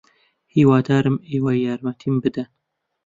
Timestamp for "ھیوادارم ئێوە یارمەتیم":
0.53-2.15